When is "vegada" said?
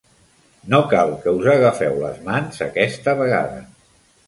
3.23-3.65